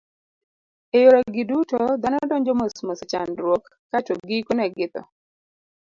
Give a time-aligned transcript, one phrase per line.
[0.95, 5.01] E yoregi duto, dhano donjo mosmos e chandruok, kae to gikone githo.